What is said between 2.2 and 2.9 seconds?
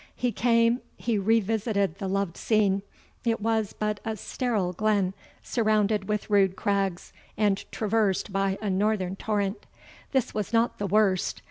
scene;